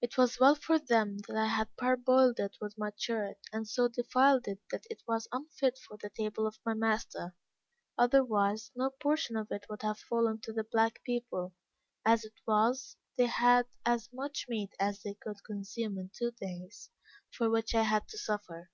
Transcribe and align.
It 0.00 0.16
was 0.16 0.40
well 0.40 0.54
for 0.54 0.78
them 0.78 1.18
that 1.28 1.36
I 1.36 1.44
had 1.48 1.76
parboiled 1.76 2.40
it 2.40 2.56
with 2.58 2.78
my 2.78 2.90
shirt, 2.96 3.36
and 3.52 3.68
so 3.68 3.86
defiled 3.86 4.48
it 4.48 4.60
that 4.70 4.86
it 4.88 5.02
was 5.06 5.28
unfit 5.30 5.76
for 5.86 5.98
the 5.98 6.08
table 6.08 6.46
of 6.46 6.58
my 6.64 6.72
master, 6.72 7.34
otherwise, 7.98 8.70
no 8.74 8.88
portion 8.88 9.36
of 9.36 9.48
it 9.50 9.66
would 9.68 9.82
have 9.82 9.98
fallen 9.98 10.40
to 10.44 10.54
the 10.54 10.64
black 10.64 11.02
people 11.04 11.52
as 12.02 12.24
it 12.24 12.40
was, 12.46 12.96
they 13.18 13.26
had 13.26 13.66
as 13.84 14.08
much 14.10 14.46
meat 14.48 14.72
as 14.80 15.02
they 15.02 15.12
could 15.20 15.44
consume 15.44 15.98
in 15.98 16.10
two 16.14 16.30
days, 16.30 16.88
for 17.30 17.50
which 17.50 17.74
I 17.74 17.82
had 17.82 18.08
to 18.08 18.16
suffer. 18.16 18.70